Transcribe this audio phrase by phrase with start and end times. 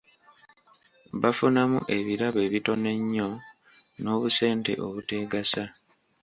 [1.21, 3.29] Bafunamu ebirabo ebitono ennyo
[4.01, 5.63] n'obusente obuteegasa.